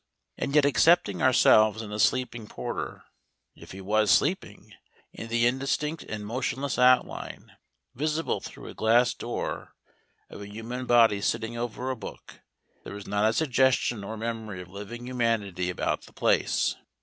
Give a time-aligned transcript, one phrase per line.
[0.35, 3.03] And yet excepting ourselves and the sleeping porter
[3.55, 4.73] if he was sleeping
[5.13, 7.55] and the indistinct and motionless outline,
[7.93, 9.75] visible through a glass door,
[10.27, 12.41] of a human body sitting over a book,
[12.83, 16.75] there was not a suggestion or memory of living humanity about the place.